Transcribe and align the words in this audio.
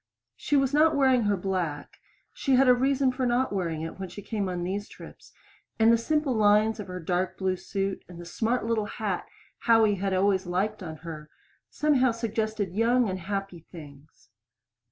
She 0.35 0.55
was 0.57 0.73
not 0.73 0.95
wearing 0.95 1.25
her 1.25 1.37
black; 1.37 1.97
she 2.33 2.55
had 2.55 2.67
a 2.67 2.73
reason 2.73 3.11
for 3.11 3.27
not 3.27 3.53
wearing 3.53 3.83
it 3.83 3.99
when 3.99 4.09
she 4.09 4.23
came 4.23 4.49
on 4.49 4.63
these 4.63 4.89
trips, 4.89 5.31
and 5.77 5.93
the 5.93 5.95
simple 5.99 6.33
lines 6.33 6.79
of 6.79 6.87
her 6.87 6.99
dark 6.99 7.37
blue 7.37 7.55
suit 7.55 8.03
and 8.09 8.19
the 8.19 8.25
smart 8.25 8.65
little 8.65 8.85
hat 8.87 9.27
Howie 9.59 9.93
had 10.01 10.15
always 10.15 10.47
liked 10.47 10.81
on 10.81 10.95
her, 11.05 11.29
somehow 11.69 12.09
suggested 12.09 12.73
young 12.73 13.07
and 13.09 13.19
happy 13.19 13.59
things. 13.71 14.29